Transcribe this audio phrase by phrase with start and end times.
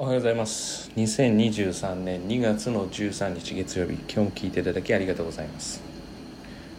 [0.00, 0.92] おはようございます。
[0.94, 3.94] 2023年2月の13日月曜日。
[3.94, 5.82] 今日も聞いていただきありがとうございます。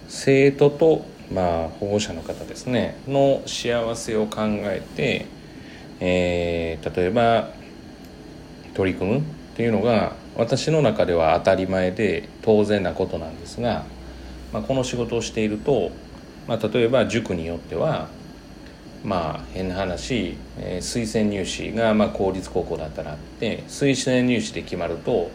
[0.07, 2.95] 生徒とまあ保護者の方ですね。
[3.09, 5.25] の幸せを考えて、
[5.99, 7.49] えー、例えば
[8.73, 9.21] 取り組むっ
[9.57, 13.83] ていうのが私の中では当たり前で当然なことなんですが、
[14.53, 15.91] まあ、この仕事をしていると、
[16.47, 18.07] まあ、例えば塾によっては
[19.03, 25.31] まあ変な話、えー、推薦入試がまあ公立高校だったらあって推薦入試で決まると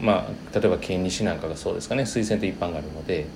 [0.00, 3.26] まあ例えば県西なんかがそうですかね推薦と一般があるので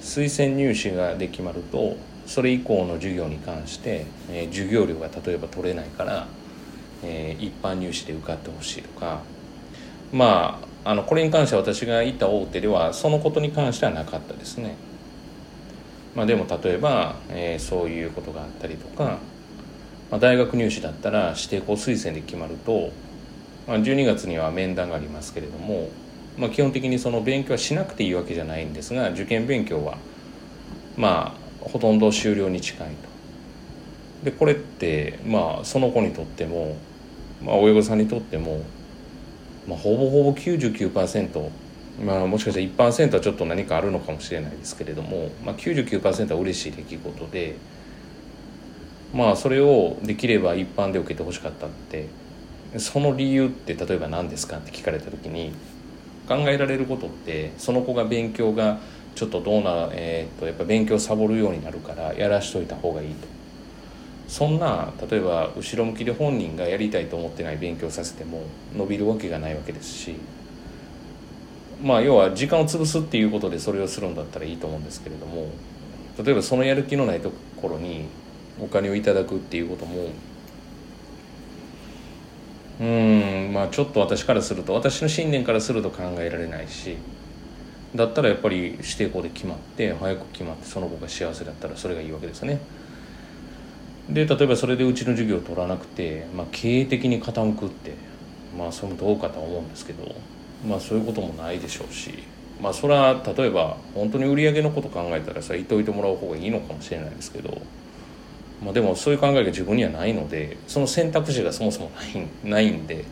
[0.00, 6.26] 推薦入試がで決まるとそれ以降の授業に関して、えー、授業料が例えば取れないから、
[7.02, 9.22] えー、一般入試で受かってほしいとか
[10.12, 14.76] まああのこれに関しては私がいた大手ではそのことに関してはなかったですね。
[16.18, 19.18] まあ、でも例えば、えー、そういうことがあったりとか、
[20.10, 22.90] まあ、大学入試だったら指定校推薦で決まると、
[23.68, 25.90] まあ、12月には面談がありますけれども、
[26.36, 29.96] まあ、基本的にその勉強はしなくていいわけじゃないんですが受験勉強は
[30.96, 34.24] まあほとんど終了に近いと。
[34.24, 36.74] でこれってまあその子にとっても、
[37.44, 38.62] まあ、親御さんにとっても、
[39.68, 41.48] まあ、ほぼほぼ99%
[42.04, 47.56] まあ、もしかしたら1%はちょっと何かあるのかもしれないですけれども、まあ、99%は嬉しい出来事で
[49.12, 52.06] まあそれをできれば一般で受けてほしかったって
[52.76, 55.52] その理由って例えば何ですかって聞かれた時に
[56.28, 58.78] 考えられることってその子が勉強が
[59.14, 63.26] ちょっとどうな、えー、とやっぱ勉強サボるようになるからやらしといた方がいいと。
[64.28, 68.42] そんな例えば後ろ向きで本人がやりたいと思ってない勉強させても
[68.76, 70.16] 伸びるわけがないわけですし
[71.82, 75.48] まあ要は時間を潰すっていうことでそれをするんだったらいいと思うんですけれども
[76.22, 78.06] 例えばそのやる気のないところに
[78.60, 80.08] お金をいただくっていうことも
[82.80, 86.96] うんまあちょっと私からすると私の信念からすると考えられないし
[87.94, 92.60] だったらやっぱり指定校で決まって早く決まってその子が幸せだったらそれがいいわけですね。
[94.10, 97.94] で例えばそれでうちの授業を取らなくて、まあ、経営的に傾くって
[98.56, 100.14] まあそれもどうかとは思うんですけど
[100.66, 102.22] まあそういうこともないでしょうし
[102.60, 107.60] まあそれは例えば本当に売り上げのこと考えたらさ言っておいてもらう方がいいのかもしれないですけど、
[108.62, 113.04] まあ、でもそういう考えが自分にはないのでその選択肢がそもそもないないんで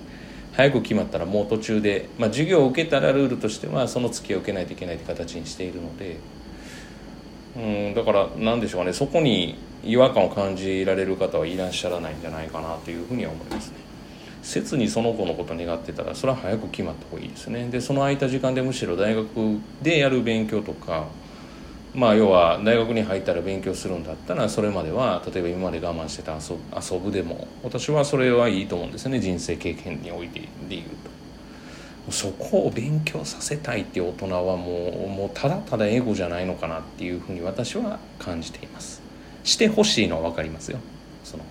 [0.52, 6.18] 早く決まったらもう途中で、まあ、授業を受けたらルールとしてはその月を受けないといけないって形にしているので。
[7.56, 13.85] うんだから何でしょうかねそこに違和感を感じられる方はいらっしゃらないんじゃないかなというふうには思いますね。
[14.46, 17.68] 切にその子のこと願ってたらそれは早く決まった方がいいですね。
[17.68, 19.28] でその空いた時間でむしろ大学
[19.82, 21.08] でやる勉強とか
[21.94, 29.18] まあ要は大学に入ったら勉強するんだったらそれまでは例えば今まで我慢してた遊ぶでも私はそれはいいと思うんですね。
[29.18, 30.82] 人生経験においてで言う
[32.06, 32.12] と。
[32.12, 39.02] そこを勉強させたいっていう大人はもうもうただただエゴじゃないのかなっていうふうに私は感じています。
[39.42, 40.78] してほしいのは分かりますよ。
[41.24, 41.42] その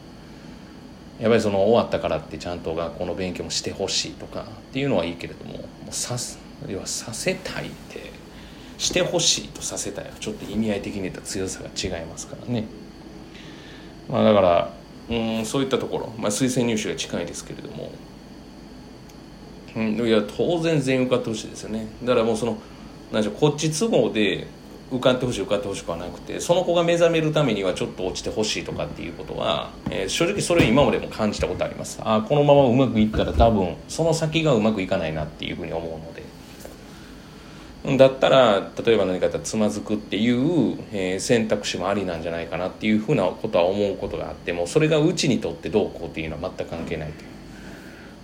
[1.20, 6.18] やっぱりその終わったからってちゃんと学校の勉強もしてほしいとかっていうのはいいけれどももうさ
[6.68, 8.12] 要はさせたいって
[8.78, 10.06] してほしいとさせたい。
[10.06, 12.66] はちょっと意味合い的に言った強さが違いますからね。
[14.10, 14.74] まあ、だから
[15.10, 17.92] うんそういったところ、まあ、推薦入試が近いですけれども、
[19.76, 21.88] うん、いや当然全員受かってほしいですよね。
[22.04, 22.58] だからもうその
[23.12, 24.48] 何でしょうこっち都合で
[24.92, 32.00] 受かってほしい受かってほしくはなくてその子が目覚めるためにはちょっと落ちてほしいとかっていうことは、えー、正直それ今までも感じたことあります。
[32.04, 36.24] ああこのままうまくいったら多分その先がうまくいかないなっていうふうに思うので。
[37.98, 47.35] だったら例えば何かつまずくっていう、えー、選択肢もありなんじゃないかなっていうふうなことは思うことがあってもそれがうちにとってどうこうっていうのは全く関係ないという。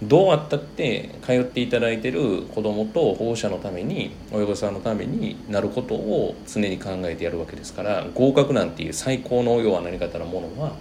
[0.04, 10.74] どうあったって通っていただいてる子どもと保護者のために親御さんのためになることを常に考えてやるわけですから合格なんていう最高の要は何かたのものは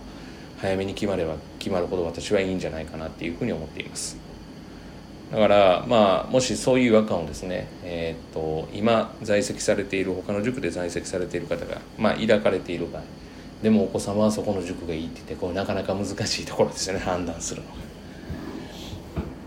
[0.59, 4.17] 早めに決まれば決まるほど私はいいんじゃないかなっていうふうに思っています
[5.31, 13.03] だからまあもしそういう違和感をですね、えー、っと今在籍されている他の塾で在籍されている方が、まあ、抱かれている場合
[13.63, 17.91] でもお子様はそこの塾がいいって言ってこうなかなか難しいところですよね判断するのが。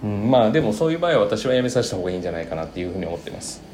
[0.04, 3.74] うん、まあでもそういう場合は私はやめさせた方がいいんじゃないかなっていうふうに思ってます。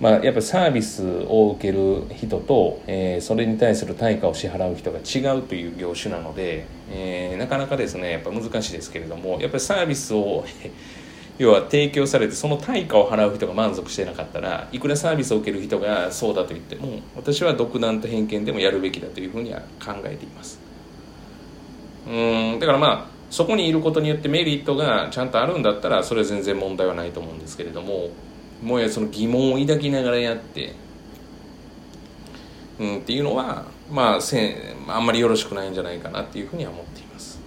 [0.00, 10.44] まあ、やっぱりサービスを受ける人と、えー、それに対する対価を支払う人が違うという業種なので、えー、なかなかですねやっぱ難しいですけれどもやっぱりサービスを
[11.38, 20.60] 要は提供されてその対価を払う人が満足してなかったらいくらサービスを受ける人がそうだと言っても私は独断と偏見でもやるべきだというふうには考えています。
[22.06, 28.10] うんだからまあそこにいることによってメリットがちゃんとあるんだったらそれは全然問題はないと思うんですけれども
[28.62, 30.74] もうやその疑問を抱きながらやって、
[32.78, 34.56] うん、っていうのはまあせん
[34.88, 37.40] あんまりよろしくないんじゃないかなっていうふうには思っています。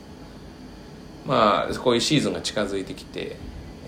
[1.26, 3.38] まあこういうシーズンが近づいてきて、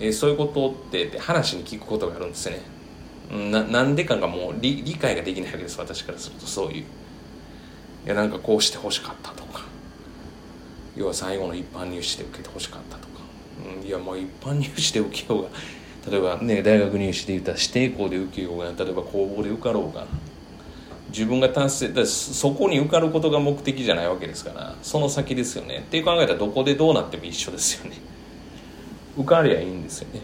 [0.00, 2.60] えー、そういうことって話に聞くことがあるんですね。
[3.30, 6.84] ななんでかがもう理理解ができないわけです私からするとそういう。
[8.04, 9.41] いやなんかこうしてほしかったと
[10.96, 13.20] 要は最後の一般入試で受けてほしかったとか、
[13.80, 15.48] うん、いやもう一般入試で受けようが
[16.10, 20.06] 例えばね大学入試で言ったら指定校で受けようが例えば公募で受かろうが
[21.12, 25.80] 自分が達成だそこに受かることが目的じゃないわけですからその先ですよね。
[25.80, 27.98] っていう考えたらどこでどうなっても一緒ですよね。
[29.16, 30.22] 受かりゃいいんですよね。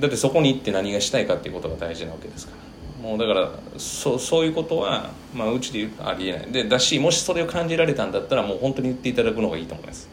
[0.00, 2.65] だってそこに行って何がしたいかっていうことが大事なわけですから。
[3.06, 6.50] もうだからそそういうことは、まあ、うちで言うとありえない。
[6.50, 10.08] でだしもしそれを感じられたんだったらもう本当に言っていただくのがいいと思います。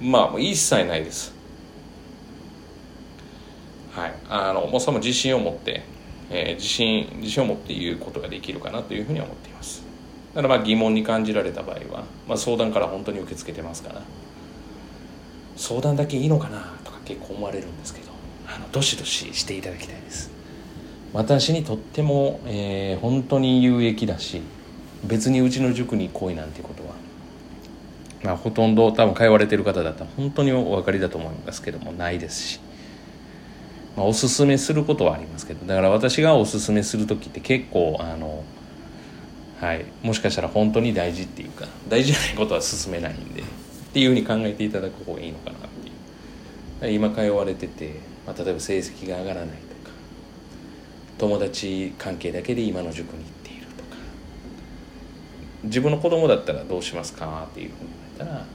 [0.00, 1.32] まあもう一切ないです。
[3.92, 4.14] はい。
[4.28, 5.82] あのもうその自信を持って
[6.30, 9.84] えー、自信自信を持って言うことができるかなというふうに思っています。
[10.34, 14.02] だからまあ疑問に感じられた場合は、まあ、相談から本当に受け付けてますから
[15.56, 18.10] 相談だけいいのかなとか結構思われるんですけど
[18.48, 20.33] あのどしどししていただきたいです。
[21.14, 24.42] 私にとっても、えー、本当に有益だし
[25.04, 26.94] 別にうちの塾に来いなんてことは、
[28.22, 32.60] まあ、ほとんど多分通われてる方だったら本当にお分かりだと思いますけどもないですし
[33.96, 38.44] まあ、おすすめすることはありますけどだから私がおすすめする時って結構あの
[39.60, 43.44] はいもしかしたら本当に大事っていうか大事じゃないことは進めないんでっ
[43.92, 46.94] ていうふうに考えていただく方がいいのかなっていう。
[46.94, 49.73] 今通われてて、まあ、例えば成績が上がらないと
[51.18, 53.96] 友達関係だけで今の塾に行っているとか。
[55.64, 58.46] 自分の子供だったらどうしますかっていうふうに言われたら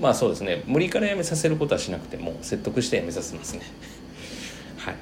[0.00, 0.62] まあそうですね。
[0.66, 3.62] 無理からやめさせることはしなくても説得してやめさせますね。
[4.78, 4.96] はい。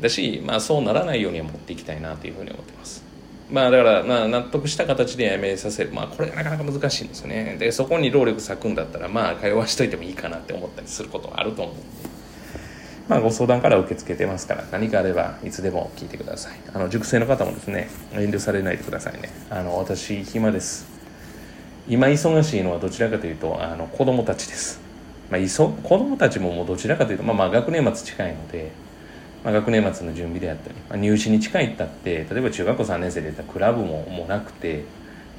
[0.00, 3.02] だし、まあ、そうならないようには持っていきたいなというふうに思ってます。
[3.50, 5.90] まあだから、まあ、納得した形でやめさせる。
[5.92, 7.56] まあこれがなかなか難しいんですよね。
[7.58, 12.13] でそこに労力割くんだったらまあ通わしといてもいいかなって思ったりすることはあると思うんで。
[13.08, 16.58] まあ、ご相談から受け付けてますから何かあればいつでも聞いてください。
[16.72, 19.30] あの塾生の方もですね遠慮されないでくださいね。
[19.50, 20.86] あの私暇です。
[21.86, 24.80] 今忙しいのはどちらかというとあの子供たちです、
[25.30, 28.72] まあ、いそ子供たちももうどちらかというと、まあ、まあ学年末近いので
[29.44, 34.84] まあ、学年末の準備であったり、まあ、入試に近いったって例えば中学校3年生で言ったらクラブももうなくて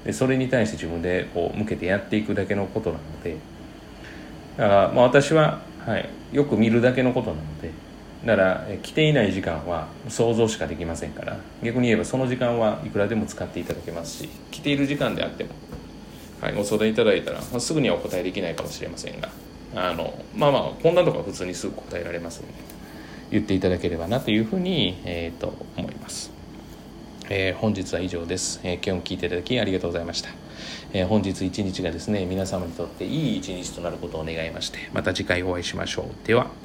[0.06, 3.38] でそれに対して自分でこう向けてやっていくだけのことなので
[4.57, 7.71] だからまあ私は、はい、よく見るだけのことなので
[8.25, 15.51] だから来ていない時間は想像しかできませんから逆に言えばその時間はいくらでも使っていただけますし来ている時間であっても、
[16.41, 19.29] はい、ご相談いただいたら、まあ、すぐにはお答えできないかもしれませんが
[19.75, 22.75] あのまあまあこんなとこは普通にすぐ答えられますので。
[23.31, 26.31] 言っていただければなというふうに、えー、と思います。
[27.29, 30.29] えー、本日は以上です、えー、今日も聞いていただきありがとうございました、
[30.95, 36.27] えー、本日一日がですね皆様にとっていい一日となることを願いましてまた次回お会いしましょう。
[36.27, 36.64] では。